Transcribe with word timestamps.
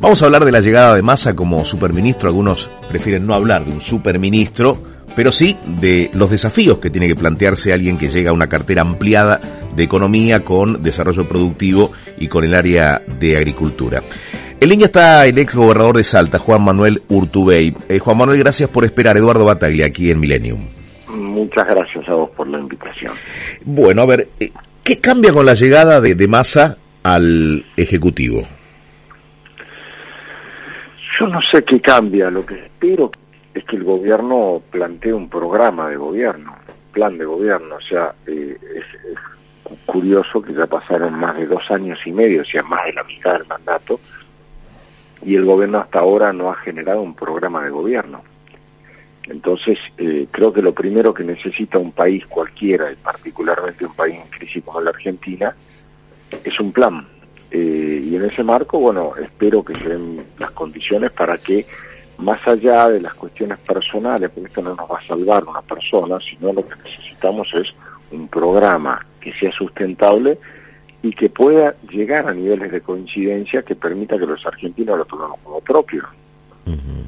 Vamos 0.00 0.22
a 0.22 0.24
hablar 0.24 0.46
de 0.46 0.52
la 0.52 0.60
llegada 0.60 0.96
de 0.96 1.02
Massa 1.02 1.36
como 1.36 1.62
superministro. 1.62 2.30
Algunos 2.30 2.70
prefieren 2.88 3.26
no 3.26 3.34
hablar 3.34 3.66
de 3.66 3.72
un 3.72 3.82
superministro, 3.82 4.78
pero 5.14 5.30
sí 5.30 5.58
de 5.66 6.10
los 6.14 6.30
desafíos 6.30 6.78
que 6.78 6.88
tiene 6.88 7.06
que 7.06 7.14
plantearse 7.14 7.70
alguien 7.70 7.96
que 7.96 8.08
llega 8.08 8.30
a 8.30 8.32
una 8.32 8.48
cartera 8.48 8.80
ampliada 8.80 9.40
de 9.76 9.82
economía 9.82 10.42
con 10.42 10.80
desarrollo 10.80 11.28
productivo 11.28 11.92
y 12.18 12.28
con 12.28 12.44
el 12.44 12.54
área 12.54 13.02
de 13.20 13.36
agricultura. 13.36 14.02
En 14.58 14.70
línea 14.70 14.86
está 14.86 15.26
el 15.26 15.36
ex 15.36 15.54
gobernador 15.54 15.98
de 15.98 16.04
Salta, 16.04 16.38
Juan 16.38 16.64
Manuel 16.64 17.02
Urtubey. 17.08 17.74
Eh, 17.86 17.98
Juan 17.98 18.16
Manuel, 18.16 18.38
gracias 18.38 18.70
por 18.70 18.84
esperar. 18.84 19.18
Eduardo 19.18 19.44
Bataglia, 19.44 19.84
aquí 19.84 20.10
en 20.10 20.18
Millennium. 20.18 20.66
Muchas 21.08 21.66
gracias 21.66 22.08
a 22.08 22.14
vos 22.14 22.30
por 22.30 22.48
la 22.48 22.58
invitación. 22.58 23.12
Bueno, 23.66 24.00
a 24.00 24.06
ver, 24.06 24.28
eh, 24.40 24.50
¿qué 24.82 24.98
cambia 24.98 25.32
con 25.34 25.44
la 25.44 25.52
llegada 25.52 26.00
de, 26.00 26.14
de 26.14 26.26
Massa 26.26 26.78
al 27.02 27.66
Ejecutivo? 27.76 28.46
Yo 31.20 31.26
no 31.26 31.42
sé 31.42 31.62
qué 31.64 31.82
cambia, 31.82 32.30
lo 32.30 32.46
que 32.46 32.54
espero 32.54 33.10
es 33.52 33.62
que 33.64 33.76
el 33.76 33.84
gobierno 33.84 34.62
plantee 34.70 35.12
un 35.12 35.28
programa 35.28 35.90
de 35.90 35.96
gobierno, 35.96 36.56
plan 36.92 37.18
de 37.18 37.26
gobierno, 37.26 37.74
o 37.74 37.80
sea, 37.82 38.14
eh, 38.26 38.56
es, 38.74 39.76
curioso 39.84 40.40
que 40.40 40.54
ya 40.54 40.66
pasaron 40.66 41.12
más 41.12 41.36
de 41.36 41.46
dos 41.46 41.70
años 41.70 41.98
y 42.06 42.10
medio, 42.10 42.40
o 42.40 42.44
sea, 42.44 42.62
más 42.62 42.86
de 42.86 42.94
la 42.94 43.04
mitad 43.04 43.34
del 43.34 43.46
mandato, 43.46 44.00
y 45.22 45.34
el 45.36 45.44
gobierno 45.44 45.80
hasta 45.80 45.98
ahora 45.98 46.32
no 46.32 46.50
ha 46.50 46.56
generado 46.56 47.02
un 47.02 47.14
programa 47.14 47.62
de 47.64 47.70
gobierno. 47.70 48.22
Entonces, 49.24 49.78
eh, 49.98 50.26
creo 50.30 50.54
que 50.54 50.62
lo 50.62 50.72
primero 50.72 51.12
que 51.12 51.22
necesita 51.22 51.76
un 51.76 51.92
país 51.92 52.24
cualquiera, 52.26 52.90
y 52.90 52.96
particularmente 52.96 53.84
un 53.84 53.94
país 53.94 54.16
en 54.16 54.30
crisis 54.30 54.64
como 54.64 54.80
la 54.80 54.90
Argentina, 54.90 55.54
es 56.42 56.58
un 56.58 56.72
plan, 56.72 57.06
eh, 57.50 58.00
y 58.04 58.16
en 58.16 58.24
ese 58.24 58.42
marco, 58.42 58.78
bueno, 58.78 59.12
espero 59.22 59.64
que 59.64 59.74
se 59.74 59.88
den 59.88 60.22
las 60.38 60.50
condiciones 60.52 61.10
para 61.12 61.36
que, 61.36 61.66
más 62.18 62.46
allá 62.46 62.88
de 62.88 63.00
las 63.00 63.14
cuestiones 63.14 63.58
personales, 63.58 64.30
porque 64.34 64.48
esto 64.48 64.62
no 64.62 64.74
nos 64.74 64.90
va 64.90 64.98
a 64.98 65.06
salvar 65.06 65.44
una 65.44 65.62
persona, 65.62 66.18
sino 66.20 66.52
lo 66.52 66.66
que 66.66 66.76
necesitamos 66.76 67.48
es 67.54 67.68
un 68.12 68.28
programa 68.28 69.04
que 69.20 69.32
sea 69.34 69.50
sustentable 69.52 70.38
y 71.02 71.12
que 71.12 71.28
pueda 71.30 71.74
llegar 71.90 72.28
a 72.28 72.34
niveles 72.34 72.70
de 72.70 72.80
coincidencia 72.80 73.62
que 73.62 73.74
permita 73.74 74.18
que 74.18 74.26
los 74.26 74.44
argentinos 74.44 74.98
lo 74.98 75.04
tomemos 75.04 75.38
como 75.42 75.60
propio. 75.60 76.04
Uh 76.66 76.72
-huh. 76.72 77.06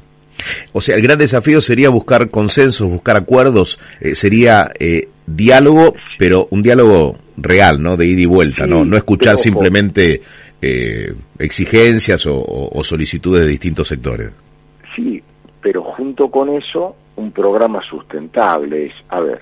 O 0.73 0.81
sea, 0.81 0.95
el 0.95 1.01
gran 1.03 1.19
desafío 1.19 1.61
sería 1.61 1.89
buscar 1.89 2.29
consensos, 2.29 2.89
buscar 2.89 3.15
acuerdos, 3.15 3.79
eh, 4.01 4.15
sería 4.15 4.71
eh, 4.79 5.09
diálogo, 5.25 5.93
pero 6.17 6.47
un 6.49 6.63
diálogo 6.63 7.17
real, 7.37 7.81
¿no? 7.81 7.97
De 7.97 8.05
ida 8.05 8.21
y 8.21 8.25
vuelta, 8.25 8.65
sí, 8.65 8.69
¿no? 8.69 8.85
No 8.85 8.97
escuchar 8.97 9.37
simplemente 9.37 10.21
eh, 10.61 11.13
exigencias 11.39 12.25
o, 12.25 12.43
o, 12.71 12.83
solicitudes 12.83 13.41
de 13.41 13.47
distintos 13.47 13.87
sectores. 13.87 14.31
Sí, 14.95 15.21
pero 15.61 15.83
junto 15.83 16.29
con 16.29 16.49
eso, 16.49 16.95
un 17.15 17.31
programa 17.31 17.81
sustentable 17.89 18.87
es, 18.87 18.93
a 19.09 19.19
ver, 19.19 19.41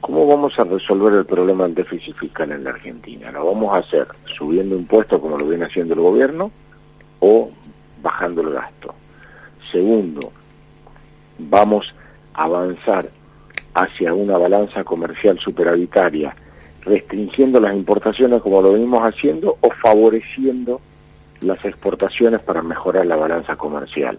¿cómo 0.00 0.26
vamos 0.26 0.52
a 0.58 0.64
resolver 0.64 1.12
el 1.14 1.26
problema 1.26 1.64
del 1.64 1.74
déficit 1.74 2.16
fiscal 2.16 2.50
en 2.52 2.64
la 2.64 2.70
Argentina? 2.70 3.30
¿Lo 3.30 3.46
vamos 3.46 3.74
a 3.74 3.78
hacer 3.78 4.06
subiendo 4.36 4.76
impuestos 4.76 5.20
como 5.20 5.36
lo 5.36 5.46
viene 5.46 5.66
haciendo 5.66 5.94
el 5.94 6.00
gobierno 6.00 6.50
o 7.20 7.50
bajando 8.02 8.42
el 8.42 8.50
gasto? 8.50 8.94
Segundo, 9.70 10.32
vamos 11.38 11.86
a 12.34 12.44
avanzar 12.44 13.08
hacia 13.74 14.14
una 14.14 14.38
balanza 14.38 14.84
comercial 14.84 15.38
superavitaria, 15.38 16.34
restringiendo 16.86 17.60
las 17.60 17.74
importaciones 17.74 18.40
como 18.40 18.62
lo 18.62 18.72
venimos 18.72 19.00
haciendo 19.00 19.56
o 19.60 19.70
favoreciendo 19.70 20.80
las 21.40 21.62
exportaciones 21.64 22.40
para 22.40 22.62
mejorar 22.62 23.04
la 23.06 23.16
balanza 23.16 23.56
comercial. 23.56 24.18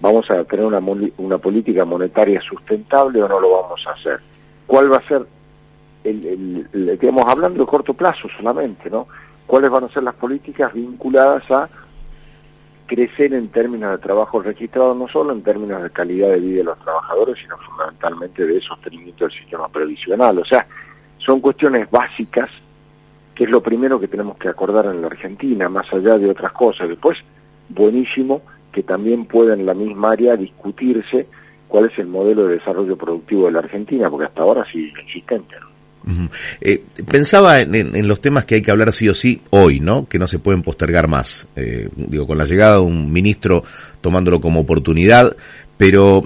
¿Vamos 0.00 0.28
a 0.30 0.44
tener 0.44 0.66
una, 0.66 0.80
una 1.18 1.38
política 1.38 1.84
monetaria 1.84 2.40
sustentable 2.42 3.22
o 3.22 3.28
no 3.28 3.40
lo 3.40 3.62
vamos 3.62 3.80
a 3.86 3.92
hacer? 3.92 4.20
¿Cuál 4.66 4.92
va 4.92 4.98
a 4.98 5.08
ser, 5.08 5.24
el, 6.02 6.66
el, 6.72 6.98
digamos, 6.98 7.24
hablando 7.26 7.60
de 7.60 7.66
corto 7.66 7.94
plazo 7.94 8.28
solamente, 8.36 8.90
¿no? 8.90 9.06
¿Cuáles 9.46 9.70
van 9.70 9.84
a 9.84 9.88
ser 9.88 10.02
las 10.02 10.14
políticas 10.14 10.72
vinculadas 10.74 11.48
a 11.50 11.68
crecer 12.86 13.32
en 13.32 13.48
términos 13.48 13.92
de 13.92 13.98
trabajo 13.98 14.42
registrado, 14.42 14.94
no 14.94 15.08
solo 15.08 15.32
en 15.32 15.42
términos 15.42 15.82
de 15.82 15.90
calidad 15.90 16.30
de 16.30 16.40
vida 16.40 16.58
de 16.58 16.64
los 16.64 16.78
trabajadores, 16.80 17.38
sino 17.40 17.56
fundamentalmente 17.58 18.44
de 18.44 18.60
sostenimiento 18.60 19.24
del 19.24 19.38
sistema 19.38 19.68
previsional. 19.68 20.38
O 20.38 20.44
sea, 20.44 20.66
son 21.24 21.40
cuestiones 21.40 21.90
básicas 21.90 22.50
que 23.34 23.44
es 23.44 23.50
lo 23.50 23.62
primero 23.62 23.98
que 23.98 24.08
tenemos 24.08 24.38
que 24.38 24.48
acordar 24.48 24.86
en 24.86 25.00
la 25.00 25.08
Argentina, 25.08 25.68
más 25.68 25.92
allá 25.92 26.16
de 26.16 26.30
otras 26.30 26.52
cosas. 26.52 26.88
Después, 26.88 27.18
buenísimo 27.68 28.42
que 28.72 28.82
también 28.82 29.26
pueda 29.26 29.54
en 29.54 29.66
la 29.66 29.74
misma 29.74 30.10
área 30.12 30.36
discutirse 30.36 31.26
cuál 31.68 31.86
es 31.86 31.98
el 31.98 32.06
modelo 32.06 32.46
de 32.46 32.58
desarrollo 32.58 32.96
productivo 32.96 33.46
de 33.46 33.52
la 33.52 33.58
Argentina, 33.60 34.08
porque 34.08 34.26
hasta 34.26 34.42
ahora 34.42 34.64
sí 34.72 34.84
es 34.84 35.14
eh, 36.60 36.84
pensaba 37.10 37.60
en, 37.60 37.74
en, 37.74 37.96
en, 37.96 38.06
los 38.06 38.20
temas 38.20 38.44
que 38.44 38.56
hay 38.56 38.62
que 38.62 38.70
hablar 38.70 38.92
sí 38.92 39.08
o 39.08 39.14
sí 39.14 39.40
hoy, 39.50 39.80
¿no? 39.80 40.06
Que 40.06 40.18
no 40.18 40.26
se 40.26 40.38
pueden 40.38 40.62
postergar 40.62 41.08
más. 41.08 41.48
Eh, 41.56 41.88
digo, 41.96 42.26
con 42.26 42.36
la 42.36 42.44
llegada 42.44 42.74
de 42.74 42.82
un 42.82 43.10
ministro 43.10 43.64
tomándolo 44.00 44.40
como 44.40 44.60
oportunidad, 44.60 45.34
pero 45.78 46.24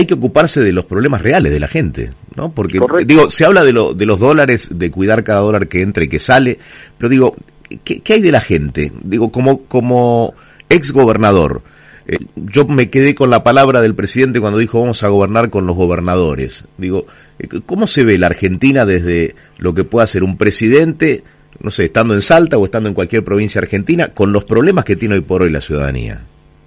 hay 0.00 0.06
que 0.06 0.14
ocuparse 0.14 0.60
de 0.60 0.72
los 0.72 0.84
problemas 0.84 1.22
reales 1.22 1.52
de 1.52 1.60
la 1.60 1.68
gente, 1.68 2.10
¿no? 2.36 2.52
Porque, 2.52 2.78
Correcto. 2.78 3.06
digo, 3.06 3.30
se 3.30 3.44
habla 3.44 3.64
de, 3.64 3.72
lo, 3.72 3.94
de 3.94 4.06
los 4.06 4.18
dólares, 4.18 4.70
de 4.72 4.90
cuidar 4.90 5.24
cada 5.24 5.40
dólar 5.40 5.68
que 5.68 5.82
entra 5.82 6.04
y 6.04 6.08
que 6.08 6.18
sale, 6.18 6.58
pero 6.98 7.08
digo, 7.08 7.36
¿qué, 7.84 8.00
qué 8.00 8.14
hay 8.14 8.22
de 8.22 8.32
la 8.32 8.40
gente? 8.40 8.92
Digo, 9.02 9.30
como, 9.30 9.64
como 9.64 10.34
ex 10.68 10.92
gobernador, 10.92 11.62
eh, 12.06 12.16
yo 12.34 12.66
me 12.66 12.90
quedé 12.90 13.14
con 13.14 13.30
la 13.30 13.44
palabra 13.44 13.80
del 13.80 13.94
presidente 13.94 14.40
cuando 14.40 14.58
dijo 14.58 14.80
vamos 14.80 15.04
a 15.04 15.08
gobernar 15.08 15.50
con 15.50 15.66
los 15.66 15.76
gobernadores. 15.76 16.66
Digo, 16.76 17.06
eh, 17.38 17.46
¿cómo 17.66 17.86
se 17.86 18.04
ve 18.04 18.18
la 18.18 18.26
Argentina 18.26 18.84
desde 18.84 19.36
lo 19.58 19.74
que 19.74 19.84
pueda 19.84 20.06
ser 20.06 20.24
un 20.24 20.36
presidente, 20.36 21.22
no 21.60 21.70
sé, 21.70 21.84
estando 21.84 22.14
en 22.14 22.22
Salta 22.22 22.58
o 22.58 22.64
estando 22.64 22.88
en 22.88 22.94
cualquier 22.94 23.22
provincia 23.22 23.60
argentina, 23.60 24.08
con 24.08 24.32
los 24.32 24.44
problemas 24.44 24.84
que 24.84 24.96
tiene 24.96 25.16
hoy 25.16 25.20
por 25.20 25.42
hoy 25.42 25.50
la 25.50 25.60
ciudadanía? 25.60 26.22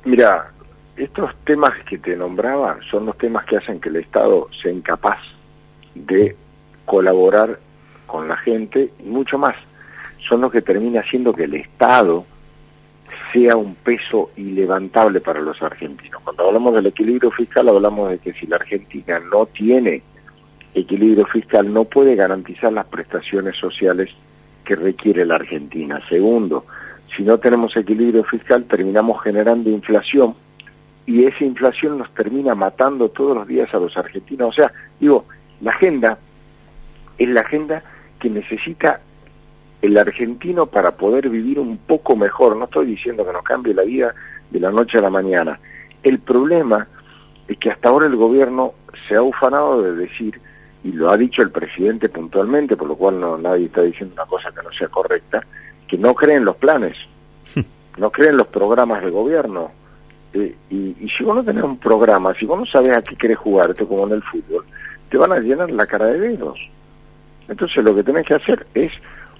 Mira, 0.05 0.52
estos 0.95 1.35
temas 1.43 1.71
que 1.85 1.97
te 1.97 2.15
nombraba 2.15 2.77
son 2.89 3.05
los 3.05 3.17
temas 3.17 3.45
que 3.45 3.57
hacen 3.57 3.79
que 3.79 3.89
el 3.89 3.97
Estado 3.97 4.47
sea 4.61 4.71
incapaz 4.71 5.19
de 5.95 6.35
colaborar 6.85 7.59
con 8.05 8.27
la 8.27 8.37
gente 8.37 8.91
y 8.99 9.09
mucho 9.09 9.37
más. 9.37 9.55
Son 10.27 10.41
los 10.41 10.51
que 10.51 10.61
termina 10.61 11.01
haciendo 11.01 11.33
que 11.33 11.45
el 11.45 11.55
Estado 11.55 12.25
sea 13.31 13.55
un 13.55 13.75
peso 13.75 14.29
ilevantable 14.37 15.19
para 15.19 15.41
los 15.41 15.61
argentinos. 15.61 16.21
Cuando 16.23 16.47
hablamos 16.47 16.73
del 16.75 16.87
equilibrio 16.87 17.31
fiscal 17.31 17.67
hablamos 17.69 18.11
de 18.11 18.19
que 18.19 18.33
si 18.33 18.45
la 18.45 18.57
Argentina 18.57 19.19
no 19.19 19.47
tiene 19.47 20.03
equilibrio 20.73 21.25
fiscal 21.25 21.71
no 21.71 21.85
puede 21.85 22.15
garantizar 22.15 22.71
las 22.71 22.85
prestaciones 22.87 23.55
sociales 23.57 24.09
que 24.63 24.75
requiere 24.75 25.25
la 25.25 25.35
Argentina. 25.35 25.99
Segundo, 26.07 26.65
si 27.15 27.23
no 27.23 27.37
tenemos 27.39 27.75
equilibrio 27.75 28.23
fiscal 28.23 28.65
terminamos 28.65 29.21
generando 29.23 29.69
inflación 29.69 30.35
y 31.05 31.25
esa 31.25 31.43
inflación 31.43 31.97
nos 31.97 32.13
termina 32.13 32.55
matando 32.55 33.09
todos 33.09 33.35
los 33.35 33.47
días 33.47 33.73
a 33.73 33.77
los 33.77 33.95
argentinos. 33.97 34.49
O 34.49 34.53
sea, 34.53 34.71
digo, 34.99 35.25
la 35.61 35.71
agenda 35.71 36.17
es 37.17 37.29
la 37.29 37.41
agenda 37.41 37.83
que 38.19 38.29
necesita 38.29 39.01
el 39.81 39.97
argentino 39.97 40.65
para 40.65 40.91
poder 40.91 41.29
vivir 41.29 41.59
un 41.59 41.77
poco 41.77 42.15
mejor. 42.15 42.55
No 42.55 42.65
estoy 42.65 42.85
diciendo 42.85 43.25
que 43.25 43.33
nos 43.33 43.43
cambie 43.43 43.73
la 43.73 43.83
vida 43.83 44.15
de 44.49 44.59
la 44.59 44.71
noche 44.71 44.97
a 44.97 45.01
la 45.01 45.09
mañana. 45.09 45.59
El 46.01 46.19
problema 46.19 46.87
es 47.47 47.57
que 47.57 47.69
hasta 47.69 47.89
ahora 47.89 48.07
el 48.07 48.15
gobierno 48.15 48.73
se 49.07 49.15
ha 49.15 49.21
ufanado 49.21 49.81
de 49.81 49.95
decir, 49.95 50.39
y 50.83 50.91
lo 50.91 51.11
ha 51.11 51.17
dicho 51.17 51.41
el 51.41 51.51
presidente 51.51 52.09
puntualmente, 52.09 52.77
por 52.77 52.87
lo 52.87 52.95
cual 52.95 53.19
no 53.19 53.37
nadie 53.37 53.65
está 53.65 53.81
diciendo 53.81 54.13
una 54.15 54.25
cosa 54.25 54.51
que 54.51 54.63
no 54.63 54.71
sea 54.71 54.87
correcta, 54.87 55.45
que 55.87 55.97
no 55.97 56.13
creen 56.13 56.45
los 56.45 56.55
planes, 56.57 56.95
no 57.97 58.11
creen 58.11 58.37
los 58.37 58.47
programas 58.47 59.03
de 59.03 59.09
gobierno. 59.09 59.71
Eh, 60.33 60.55
y, 60.69 61.07
si 61.15 61.23
vos 61.23 61.35
no 61.35 61.43
tenés 61.43 61.63
un 61.63 61.77
programa, 61.77 62.33
si 62.33 62.45
vos 62.45 62.59
no 62.59 62.65
sabes 62.65 62.97
a 62.97 63.01
qué 63.01 63.15
querés 63.15 63.37
jugar, 63.37 63.69
esto 63.69 63.87
como 63.87 64.07
en 64.07 64.13
el 64.13 64.23
fútbol, 64.23 64.65
te 65.09 65.17
van 65.17 65.31
a 65.31 65.39
llenar 65.39 65.69
la 65.71 65.85
cara 65.85 66.07
de 66.07 66.19
dedos. 66.19 66.59
Entonces 67.47 67.83
lo 67.83 67.93
que 67.93 68.03
tenés 68.03 68.25
que 68.25 68.35
hacer 68.35 68.65
es 68.73 68.91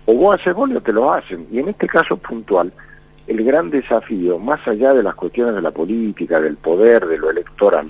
o 0.05 0.13
vos 0.15 0.39
haces 0.39 0.53
gol 0.53 0.75
o 0.75 0.81
te 0.81 0.93
lo 0.93 1.11
hacen. 1.11 1.47
Y 1.51 1.59
en 1.59 1.69
este 1.69 1.87
caso 1.87 2.17
puntual, 2.17 2.71
el 3.25 3.43
gran 3.43 3.69
desafío, 3.69 4.37
más 4.37 4.65
allá 4.67 4.93
de 4.93 5.01
las 5.01 5.15
cuestiones 5.15 5.55
de 5.55 5.61
la 5.61 5.71
política, 5.71 6.39
del 6.39 6.57
poder, 6.57 7.05
de 7.07 7.17
lo 7.17 7.31
electoral, 7.31 7.89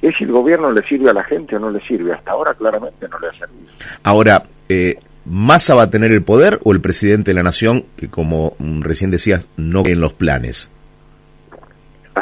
es 0.00 0.16
si 0.16 0.24
el 0.24 0.32
gobierno 0.32 0.72
le 0.72 0.82
sirve 0.88 1.10
a 1.10 1.14
la 1.14 1.22
gente 1.24 1.56
o 1.56 1.58
no 1.58 1.70
le 1.70 1.80
sirve. 1.86 2.14
Hasta 2.14 2.32
ahora 2.32 2.54
claramente 2.54 3.06
no 3.08 3.18
le 3.18 3.28
ha 3.28 3.32
servido. 3.32 3.70
Ahora, 4.02 4.42
eh, 4.68 4.96
¿Massa 5.24 5.74
va 5.74 5.82
a 5.82 5.90
tener 5.90 6.12
el 6.12 6.24
poder 6.24 6.58
o 6.64 6.72
el 6.72 6.80
presidente 6.80 7.30
de 7.30 7.34
la 7.34 7.42
nación, 7.42 7.84
que 7.96 8.08
como 8.08 8.54
mm, 8.58 8.80
recién 8.80 9.10
decías, 9.10 9.48
no 9.56 9.84
en 9.84 10.00
los 10.00 10.14
planes? 10.14 10.72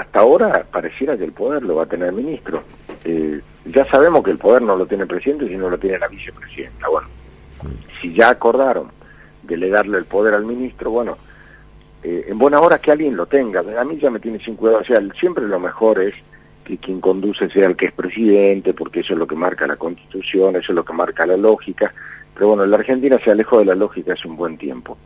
Hasta 0.08 0.20
ahora 0.20 0.64
pareciera 0.72 1.18
que 1.18 1.24
el 1.24 1.32
poder 1.32 1.62
lo 1.62 1.74
va 1.74 1.82
a 1.82 1.86
tener 1.86 2.08
el 2.08 2.14
ministro. 2.14 2.62
Eh, 3.04 3.42
ya 3.66 3.84
sabemos 3.90 4.24
que 4.24 4.30
el 4.30 4.38
poder 4.38 4.62
no 4.62 4.74
lo 4.74 4.86
tiene 4.86 5.02
el 5.02 5.08
presidente, 5.08 5.46
sino 5.46 5.68
lo 5.68 5.76
tiene 5.76 5.98
la 5.98 6.08
vicepresidenta. 6.08 6.88
Bueno, 6.88 7.08
si 8.00 8.14
ya 8.14 8.30
acordaron 8.30 8.90
delegarle 9.42 9.98
el 9.98 10.06
poder 10.06 10.32
al 10.32 10.46
ministro, 10.46 10.92
bueno, 10.92 11.18
eh, 12.02 12.24
en 12.26 12.38
buena 12.38 12.58
hora 12.58 12.78
que 12.78 12.90
alguien 12.90 13.18
lo 13.18 13.26
tenga. 13.26 13.60
A 13.78 13.84
mí 13.84 13.98
ya 13.98 14.08
me 14.08 14.18
tiene 14.18 14.38
sin 14.38 14.56
cuidado. 14.56 14.80
O 14.80 14.84
sea, 14.84 14.98
siempre 15.20 15.46
lo 15.46 15.60
mejor 15.60 16.00
es 16.00 16.14
que 16.64 16.78
quien 16.78 17.02
conduce 17.02 17.46
sea 17.50 17.66
el 17.66 17.76
que 17.76 17.86
es 17.86 17.92
presidente, 17.92 18.72
porque 18.72 19.00
eso 19.00 19.12
es 19.12 19.18
lo 19.18 19.26
que 19.26 19.36
marca 19.36 19.66
la 19.66 19.76
constitución, 19.76 20.56
eso 20.56 20.72
es 20.72 20.74
lo 20.74 20.86
que 20.86 20.94
marca 20.94 21.26
la 21.26 21.36
lógica. 21.36 21.92
Pero 22.32 22.48
bueno, 22.48 22.64
la 22.64 22.78
Argentina 22.78 23.18
se 23.22 23.30
alejó 23.30 23.58
de 23.58 23.66
la 23.66 23.74
lógica 23.74 24.14
hace 24.14 24.26
un 24.26 24.36
buen 24.36 24.56
tiempo. 24.56 24.96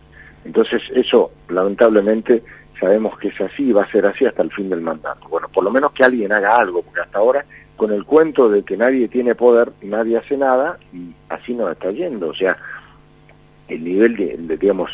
Entonces 0.45 0.81
eso, 0.95 1.33
lamentablemente, 1.49 2.45
sabemos 2.83 3.17
que 3.19 3.29
es 3.29 3.41
así 3.41 3.71
va 3.71 3.85
a 3.85 3.91
ser 3.93 4.05
así 4.07 4.27
hasta 4.27 4.43
el 4.43 4.51
fin 4.51 4.69
del 4.69 4.81
mandato. 4.81 5.29
Bueno, 5.29 5.47
por 5.49 5.63
lo 5.63 5.71
menos 5.71 5.93
que 5.93 6.05
alguien 6.05 6.33
haga 6.33 6.57
algo, 6.57 6.83
porque 6.83 7.01
hasta 7.01 7.19
ahora 7.19 7.45
con 7.77 7.93
el 7.93 8.05
cuento 8.05 8.49
de 8.49 8.65
que 8.65 8.77
nadie 8.77 9.07
tiene 9.09 9.37
poder, 9.37 9.73
nadie 9.83 10.19
hace 10.19 10.37
nada 10.37 10.79
y 10.93 11.13
así 11.29 11.55
nos 11.55 11.71
está 11.71 11.93
yendo. 11.93 12.31
O 12.31 12.35
sea, 12.35 12.57
el 13.69 13.85
nivel 13.85 14.17
de, 14.17 14.57
digamos, 14.57 14.91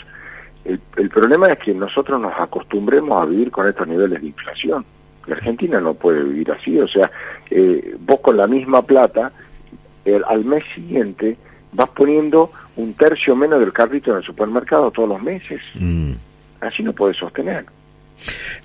el, 0.66 0.78
el, 0.96 1.08
problema 1.08 1.46
es 1.46 1.58
que 1.60 1.72
nosotros 1.72 2.20
nos 2.20 2.38
acostumbremos 2.38 3.20
a 3.20 3.24
vivir 3.24 3.50
con 3.50 3.66
estos 3.66 3.88
niveles 3.88 4.20
de 4.20 4.26
inflación. 4.26 4.84
La 5.26 5.36
Argentina 5.36 5.80
no 5.80 5.94
puede 5.94 6.22
vivir 6.22 6.52
así, 6.52 6.78
o 6.78 6.88
sea, 6.88 7.10
eh, 7.50 7.96
vos 8.00 8.20
con 8.20 8.36
la 8.36 8.46
misma 8.46 8.82
plata, 8.82 9.32
al 10.26 10.44
mes 10.44 10.64
siguiente 10.74 11.36
vas 11.72 11.88
poniendo 11.90 12.50
un 12.76 12.94
tercio 12.94 13.34
menos 13.36 13.60
del 13.60 13.72
carrito 13.72 14.10
en 14.10 14.18
el 14.18 14.24
supermercado 14.24 14.90
todos 14.90 15.08
los 15.08 15.22
meses. 15.22 15.60
Mm. 15.74 16.12
Así 16.60 16.82
no 16.82 16.92
puedes 16.92 17.16
sostener. 17.16 17.66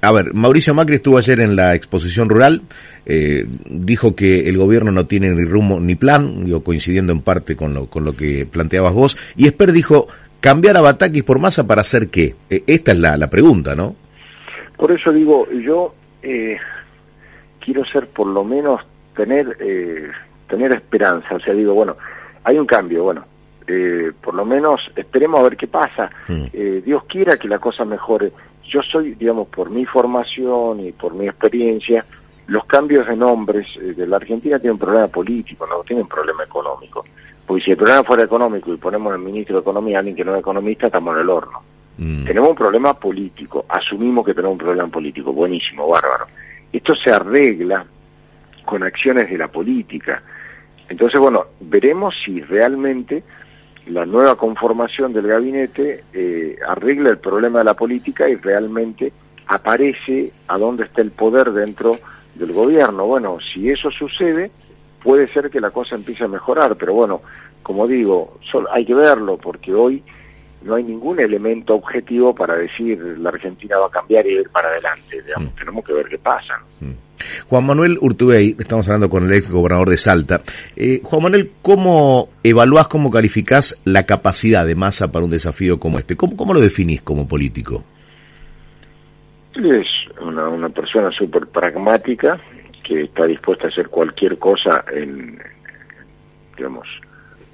A 0.02 0.12
ver, 0.12 0.34
Mauricio 0.34 0.74
Macri 0.74 0.96
estuvo 0.96 1.18
ayer 1.18 1.40
en 1.40 1.56
la 1.56 1.76
exposición 1.76 2.30
rural, 2.30 2.62
eh, 3.06 3.46
dijo 3.70 4.16
que 4.16 4.50
el 4.50 4.58
gobierno 4.58 4.92
no 4.92 5.06
tiene 5.06 5.30
ni 5.30 5.44
rumbo 5.44 5.80
ni 5.80 5.96
plan, 5.96 6.46
digo, 6.46 6.64
coincidiendo 6.64 7.14
en 7.14 7.22
parte 7.22 7.56
con 7.56 7.74
lo, 7.74 7.88
con 7.88 8.04
lo 8.04 8.14
que 8.14 8.46
planteabas 8.46 8.94
vos, 8.94 9.18
y 9.36 9.48
Esper 9.48 9.72
dijo, 9.72 10.08
cambiar 10.40 10.78
a 10.78 10.82
Batakis 10.82 11.24
por 11.24 11.40
masa 11.40 11.66
para 11.68 11.82
hacer 11.82 12.10
qué? 12.10 12.36
Eh, 12.50 12.64
esta 12.68 12.92
es 12.92 12.98
la, 13.00 13.18
la 13.18 13.30
pregunta, 13.30 13.76
¿no? 13.76 13.96
Por 14.78 14.92
eso 14.92 15.12
digo, 15.12 15.48
yo 15.52 15.94
eh, 16.22 16.58
quiero 17.64 17.86
ser 17.86 18.08
por 18.08 18.28
lo 18.28 18.44
menos 18.44 18.82
tener, 19.16 19.58
tener 20.50 20.76
esperanza, 20.76 21.36
o 21.36 21.40
sea, 21.40 21.54
digo, 21.54 21.74
bueno, 21.74 21.96
hay 22.44 22.58
un 22.58 22.66
cambio, 22.66 23.04
bueno, 23.04 23.26
eh, 23.68 24.12
por 24.21 24.33
lo 24.33 24.45
menos 24.45 24.81
esperemos 24.95 25.39
a 25.39 25.44
ver 25.44 25.57
qué 25.57 25.68
pasa. 25.68 26.10
Mm. 26.27 26.45
Eh, 26.54 26.81
Dios 26.86 27.04
quiera 27.06 27.38
que 27.38 27.48
la 27.48 27.60
cosa 27.60 27.86
mejore. 27.86 28.31
Yo 28.63 28.81
soy, 28.81 29.15
digamos, 29.15 29.48
por 29.48 29.69
mi 29.69 29.86
formación 29.86 30.80
y 30.80 30.92
por 30.92 31.13
mi 31.13 31.27
experiencia, 31.27 32.06
los 32.48 32.65
cambios 32.65 33.07
de 33.07 33.15
nombres 33.15 33.68
eh, 33.77 33.94
de 33.94 34.07
la 34.07 34.18
Argentina 34.18 34.60
tienen 34.60 34.74
un 34.74 34.80
problema 34.80 35.07
político, 35.07 35.68
no 35.68 35.83
tienen 35.83 36.04
un 36.04 36.10
problema 36.10 36.44
económico. 36.44 37.06
Porque 37.45 37.63
si 37.63 37.71
el 37.71 37.77
problema 37.77 38.04
fuera 38.04 38.24
económico 38.24 38.74
y 38.74 38.77
ponemos 38.77 39.13
al 39.13 39.19
ministro 39.19 39.57
de 39.57 39.62
Economía 39.62 39.98
a 39.98 40.00
alguien 40.00 40.15
que 40.15 40.24
no 40.24 40.33
es 40.33 40.39
economista, 40.39 40.88
estamos 40.88 41.15
en 41.15 41.21
el 41.21 41.30
horno. 41.30 41.62
Mm. 41.98 42.25
Tenemos 42.25 42.50
un 42.50 42.56
problema 42.56 42.94
político, 42.94 43.65
asumimos 43.68 44.25
que 44.25 44.33
tenemos 44.33 44.54
un 44.54 44.65
problema 44.65 44.88
político, 44.88 45.33
buenísimo, 45.33 45.88
bárbaro. 45.88 46.25
Esto 46.71 46.95
se 46.95 47.12
arregla 47.12 47.86
con 48.65 48.81
acciones 48.81 49.30
de 49.30 49.38
la 49.38 49.50
política 49.50 50.24
entonces, 50.89 51.19
bueno, 51.19 51.45
veremos 51.60 52.13
si 52.24 52.42
realmente 52.42 53.24
la 53.88 54.06
nueva 54.06 54.36
conformación 54.36 55.14
del 55.14 55.28
gabinete 55.28 56.04
eh, 56.14 56.58
arregla 56.68 57.10
el 57.10 57.18
problema 57.18 57.60
de 57.60 57.66
la 57.66 57.74
política 57.74 58.30
y 58.30 58.36
realmente 58.36 59.12
aparece 59.48 60.32
a 60.48 60.58
dónde 60.58 60.86
está 60.86 61.02
el 61.02 61.12
poder 61.12 61.52
dentro 61.52 61.96
del 62.36 62.54
gobierno. 62.54 63.06
Bueno, 63.06 63.38
si 63.54 63.70
eso 63.70 63.92
sucede, 63.92 64.52
puede 65.04 65.28
ser 65.34 65.50
que 65.50 65.60
la 65.60 65.72
cosa 65.72 65.96
empiece 65.96 66.24
a 66.24 66.30
mejorar, 66.30 66.76
pero 66.78 66.94
bueno, 66.94 67.22
como 67.62 67.88
digo, 67.88 68.40
hay 68.72 68.86
que 68.86 68.94
verlo 68.94 69.38
porque 69.38 69.74
hoy 69.74 70.04
no 70.63 70.75
hay 70.75 70.83
ningún 70.83 71.19
elemento 71.19 71.75
objetivo 71.75 72.33
para 72.33 72.56
decir 72.56 72.98
la 73.19 73.30
Argentina 73.30 73.77
va 73.77 73.88
a 73.88 73.89
cambiar 73.89 74.25
y 74.25 74.33
ir 74.33 74.50
para 74.50 74.69
adelante. 74.69 75.21
Digamos, 75.21 75.54
mm. 75.54 75.57
Tenemos 75.57 75.86
que 75.86 75.94
ver 75.94 76.07
qué 76.07 76.18
pasa. 76.18 76.60
Mm. 76.80 76.92
Juan 77.48 77.65
Manuel 77.65 77.98
Urtubey, 78.01 78.56
estamos 78.57 78.88
hablando 78.88 79.10
con 79.10 79.25
el 79.25 79.33
ex 79.33 79.51
gobernador 79.51 79.89
de 79.89 79.98
Salta. 79.98 80.42
Eh, 80.75 81.01
Juan 81.04 81.24
Manuel, 81.24 81.51
¿cómo 81.62 82.30
evaluás, 82.44 82.88
cómo 82.88 83.12
calificás 83.12 83.81
la 83.86 84.06
capacidad 84.06 84.65
de 84.65 84.75
masa 84.75 85.12
para 85.12 85.25
un 85.25 85.31
desafío 85.31 85.80
como 85.80 86.00
este? 86.00 86.15
¿Cómo, 86.15 86.36
cómo 86.36 86.54
lo 86.54 86.60
definís 86.60 87.01
como 87.01 87.27
político? 87.27 87.83
Es 89.56 89.88
una, 90.21 90.50
una 90.50 90.69
persona 90.69 91.12
súper 91.12 91.48
pragmática 91.48 92.39
que 92.83 93.04
está 93.04 93.25
dispuesta 93.25 93.68
a 93.68 93.69
hacer 93.69 93.88
cualquier 93.89 94.38
cosa 94.38 94.83
en, 94.92 95.39
digamos, 96.57 96.88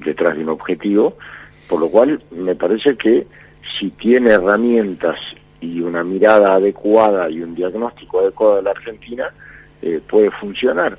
detrás 0.03 0.35
de 0.35 0.43
un 0.43 0.49
objetivo 0.49 1.17
por 1.69 1.79
lo 1.79 1.89
cual, 1.89 2.21
me 2.31 2.55
parece 2.55 2.97
que 2.97 3.27
si 3.79 3.91
tiene 3.91 4.31
herramientas 4.31 5.17
y 5.61 5.79
una 5.81 6.03
mirada 6.03 6.53
adecuada 6.53 7.29
y 7.29 7.41
un 7.41 7.53
diagnóstico 7.53 8.21
adecuado 8.21 8.55
de 8.57 8.63
la 8.63 8.71
Argentina, 8.71 9.29
eh, 9.81 10.01
puede 10.09 10.31
funcionar. 10.31 10.97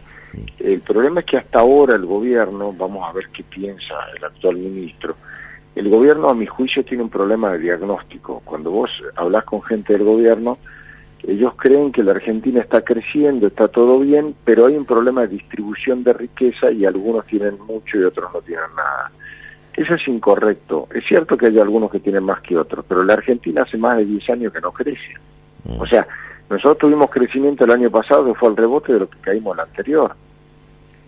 El 0.61 0.81
problema 0.81 1.21
es 1.21 1.27
que 1.27 1.39
hasta 1.39 1.59
ahora 1.59 1.97
el 1.97 2.07
gobierno, 2.07 2.73
vamos 2.73 3.09
a 3.09 3.13
ver 3.13 3.29
qué 3.35 3.43
piensa 3.43 3.95
el 4.17 4.25
actual 4.25 4.57
ministro, 4.57 5.17
el 5.75 5.89
gobierno 5.89 6.29
a 6.29 6.35
mi 6.35 6.47
juicio 6.47 6.85
tiene 6.85 7.03
un 7.03 7.11
problema 7.11 7.53
de 7.53 7.59
diagnóstico. 7.59 8.43
Cuando 8.45 8.71
vos 8.71 8.91
hablas 9.17 9.45
con 9.45 9.63
gente 9.63 9.93
del 9.93 10.05
gobierno, 10.05 10.55
ellos 11.23 11.55
creen 11.57 11.93
que 11.93 12.03
la 12.03 12.13
Argentina 12.13 12.61
está 12.61 12.83
creciendo, 12.83 13.49
está 13.49 13.69
todo 13.69 13.99
bien, 13.99 14.35
pero 14.45 14.67
hay 14.67 14.77
un 14.77 14.85
problema 14.85 15.23
de 15.23 15.29
distribución 15.29 16.03
de 16.05 16.13
riqueza 16.13 16.71
y 16.71 16.85
algunos 16.85 17.27
tienen 17.27 17.59
mucho 17.61 17.99
y 17.99 18.05
otros 18.05 18.33
no 18.33 18.41
tienen 18.41 18.75
nada. 18.77 19.11
Eso 19.81 19.95
es 19.95 20.09
incorrecto. 20.09 20.89
Es 20.95 21.03
cierto 21.07 21.39
que 21.39 21.47
hay 21.47 21.59
algunos 21.59 21.91
que 21.91 22.01
tienen 22.01 22.23
más 22.23 22.43
que 22.43 22.55
otros, 22.55 22.85
pero 22.87 23.03
la 23.03 23.15
Argentina 23.15 23.63
hace 23.63 23.79
más 23.79 23.97
de 23.97 24.05
10 24.05 24.29
años 24.29 24.53
que 24.53 24.61
no 24.61 24.73
crece. 24.73 25.15
Mm. 25.65 25.81
O 25.81 25.87
sea, 25.87 26.07
nosotros 26.51 26.77
tuvimos 26.77 27.09
crecimiento 27.09 27.65
el 27.65 27.71
año 27.71 27.91
pasado 27.91 28.27
que 28.27 28.39
fue 28.39 28.51
el 28.51 28.59
rebote 28.59 28.93
de 28.93 28.99
lo 28.99 29.09
que 29.09 29.17
caímos 29.23 29.55
el 29.55 29.61
anterior. 29.61 30.15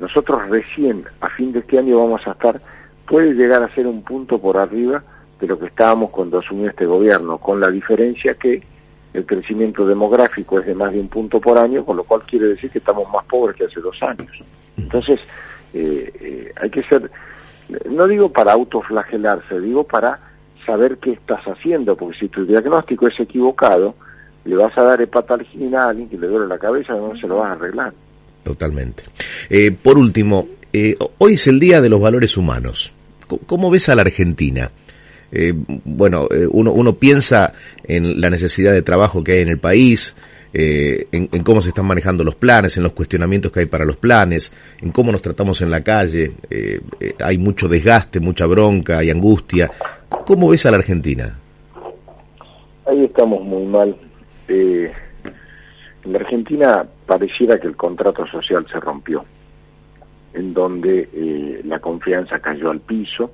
Nosotros 0.01 0.49
recién, 0.49 1.05
a 1.21 1.29
fin 1.29 1.53
de 1.53 1.59
este 1.59 1.81
año, 1.81 1.99
vamos 1.99 2.27
a 2.27 2.31
estar, 2.31 2.63
puede 3.07 3.35
llegar 3.35 3.63
a 3.63 3.75
ser 3.75 3.87
un 3.87 4.03
punto 4.03 4.39
por 4.39 4.57
arriba 4.57 5.05
de 5.39 5.47
lo 5.47 5.59
que 5.59 5.67
estábamos 5.67 6.09
cuando 6.09 6.39
asumió 6.39 6.71
este 6.71 6.87
gobierno, 6.87 7.37
con 7.37 7.61
la 7.61 7.71
diferencia 7.71 8.37
que 8.37 8.63
el 9.13 9.27
crecimiento 9.27 9.85
demográfico 9.85 10.61
es 10.61 10.65
de 10.65 10.75
más 10.75 10.95
de 10.95 11.01
un 11.01 11.09
punto 11.09 11.43
por 11.43 11.59
año, 11.59 11.85
con 11.85 11.99
lo 11.99 12.05
cual 12.05 12.23
quiere 12.23 12.47
decir 12.47 12.71
que 12.71 12.79
estamos 12.79 13.07
más 13.13 13.27
pobres 13.27 13.55
que 13.55 13.67
hace 13.67 13.81
dos 13.81 14.03
años. 14.03 14.33
Entonces, 14.79 15.21
eh, 15.75 16.11
eh, 16.19 16.53
hay 16.59 16.71
que 16.71 16.83
ser 16.85 17.11
no 17.91 18.07
digo 18.07 18.31
para 18.31 18.53
autoflagelarse, 18.53 19.61
digo 19.61 19.85
para 19.85 20.19
saber 20.67 20.99
qué 20.99 21.13
estás 21.13 21.43
haciendo, 21.45 21.97
porque 21.97 22.19
si 22.19 22.29
tu 22.29 22.45
diagnóstico 22.45 23.09
es 23.09 23.19
equivocado, 23.19 23.95
le 24.45 24.57
vas 24.57 24.77
a 24.77 24.83
dar 24.83 25.01
hepatalgina 25.01 25.85
a 25.85 25.89
alguien 25.91 26.09
que 26.09 26.19
le 26.19 26.27
duele 26.27 26.47
la 26.47 26.59
cabeza, 26.59 26.95
no 26.95 27.17
se 27.17 27.27
lo 27.27 27.37
vas 27.37 27.51
a 27.51 27.53
arreglar. 27.53 27.93
Totalmente. 28.43 29.05
Eh, 29.49 29.71
por 29.71 29.99
último, 29.99 30.49
eh, 30.73 30.97
hoy 31.19 31.35
es 31.35 31.47
el 31.47 31.61
Día 31.61 31.81
de 31.81 31.89
los 31.89 32.01
Valores 32.01 32.37
Humanos. 32.37 32.93
¿Cómo 33.47 33.71
ves 33.71 33.89
a 33.89 33.95
la 33.95 34.03
Argentina? 34.03 34.71
Eh, 35.31 35.55
bueno, 35.55 36.29
uno, 36.51 36.73
uno 36.73 36.93
piensa 36.95 37.55
en 37.85 38.21
la 38.21 38.29
necesidad 38.29 38.73
de 38.73 38.83
trabajo 38.83 39.25
que 39.25 39.33
hay 39.33 39.43
en 39.43 39.49
el 39.49 39.59
país, 39.59 40.17
eh, 40.55 41.07
en, 41.13 41.29
cómo 41.43 41.63
se 41.63 41.71
están 41.71 41.87
manejando 41.87 42.25
los 42.25 42.35
planes, 42.35 42.77
en 42.77 42.83
los 42.83 42.93
cuestionamientos 42.93 43.51
que 43.51 43.61
hay 43.61 43.67
para 43.67 43.85
los 43.85 43.97
planes, 43.97 44.55
en 44.81 44.93
cómo 44.93 45.11
nos 45.11 45.23
tratamos 45.23 45.63
en 45.63 45.71
la 45.71 45.83
calle. 45.83 46.33
Eh, 46.51 46.81
eh, 47.01 47.15
hay 47.19 47.39
mucho 47.39 47.69
desgaste, 47.69 48.21
mucha 48.21 48.47
bronca 48.47 49.03
y 49.03 49.11
angustia. 49.11 49.71
¿Cómo 50.27 50.51
ves 50.51 50.67
a 50.67 50.71
la 50.71 50.77
Argentina? 50.79 51.39
Ahí 52.87 53.05
estamos 53.05 53.43
muy 53.43 53.65
mal. 53.65 53.97
en 54.49 54.93
la 56.05 56.19
Argentina 56.19 56.85
pareciera 57.07 57.59
que 57.59 57.69
el 57.69 57.77
contrato 57.77 58.27
social 58.27 58.67
se 58.71 58.79
rompió, 58.79 59.25
en 60.35 60.53
donde 60.53 61.63
la 61.65 61.79
confianza 61.79 62.41
cayó 62.41 62.71
al 62.71 62.81
piso, 62.81 63.31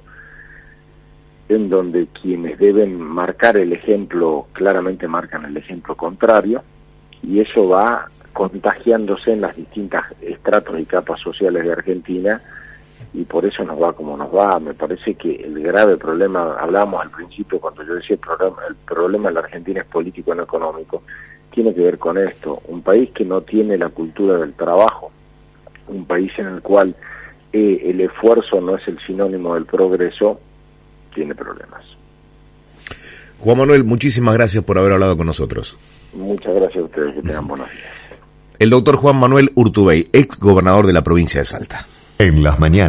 en 1.48 1.68
donde 1.68 2.08
quienes 2.08 2.58
deben 2.58 3.00
marcar 3.00 3.56
el 3.56 3.72
ejemplo 3.72 4.46
claramente 4.52 5.08
marcan 5.08 5.46
el 5.46 5.56
ejemplo 5.56 5.96
contrario, 5.96 6.62
y 7.22 7.40
eso 7.40 7.68
va 7.68 8.08
contagiándose 8.32 9.32
en 9.32 9.40
las 9.40 9.56
distintas 9.56 10.04
estratos 10.20 10.78
y 10.78 10.84
capas 10.84 11.20
sociales 11.20 11.64
de 11.64 11.72
Argentina 11.72 12.40
y 13.14 13.24
por 13.24 13.44
eso 13.44 13.64
nos 13.64 13.80
va 13.80 13.92
como 13.92 14.16
nos 14.16 14.34
va. 14.34 14.58
Me 14.60 14.74
parece 14.74 15.14
que 15.14 15.34
el 15.34 15.60
grave 15.62 15.96
problema, 15.96 16.56
hablábamos 16.58 17.02
al 17.02 17.10
principio 17.10 17.60
cuando 17.60 17.82
yo 17.82 17.94
decía 17.94 18.14
el 18.14 18.20
problema, 18.20 18.56
el 18.68 18.76
problema 18.76 19.28
en 19.28 19.34
la 19.34 19.40
Argentina 19.40 19.80
es 19.80 19.86
político, 19.86 20.34
no 20.34 20.42
económico, 20.42 21.02
tiene 21.50 21.74
que 21.74 21.80
ver 21.80 21.98
con 21.98 22.18
esto. 22.18 22.62
Un 22.68 22.82
país 22.82 23.10
que 23.10 23.24
no 23.24 23.40
tiene 23.40 23.76
la 23.76 23.88
cultura 23.88 24.38
del 24.38 24.54
trabajo, 24.54 25.10
un 25.88 26.04
país 26.04 26.30
en 26.38 26.46
el 26.46 26.62
cual 26.62 26.94
eh, 27.52 27.82
el 27.86 28.00
esfuerzo 28.00 28.60
no 28.60 28.76
es 28.76 28.86
el 28.86 28.98
sinónimo 29.06 29.54
del 29.54 29.64
progreso, 29.64 30.38
tiene 31.14 31.34
problemas. 31.34 31.82
Juan 33.40 33.58
Manuel, 33.58 33.84
muchísimas 33.84 34.34
gracias 34.34 34.64
por 34.64 34.78
haber 34.78 34.92
hablado 34.92 35.16
con 35.16 35.26
nosotros. 35.26 35.78
Muchas 36.18 36.54
gracias 36.54 36.82
a 36.82 36.86
ustedes, 36.86 37.14
que 37.14 37.22
tengan 37.22 37.46
buenos 37.46 37.70
días. 37.70 37.86
El 38.58 38.70
doctor 38.70 38.96
Juan 38.96 39.16
Manuel 39.16 39.52
Urtubey, 39.54 40.08
ex 40.12 40.38
gobernador 40.38 40.86
de 40.86 40.92
la 40.92 41.02
provincia 41.02 41.40
de 41.40 41.44
Salta. 41.44 41.86
En 42.18 42.42
las 42.42 42.58
mañanas. 42.58 42.86